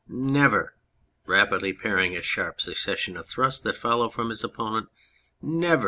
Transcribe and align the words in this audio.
Never... 0.07 0.73
(rapidly 1.27 1.73
parrying 1.73 2.17
a 2.17 2.23
sharp 2.23 2.59
succession 2.59 3.15
of 3.15 3.27
thrusts 3.27 3.61
that 3.61 3.77
follow 3.77 4.09
from 4.09 4.29
his 4.29 4.43
opponent) 4.43 4.89
never 5.43 5.79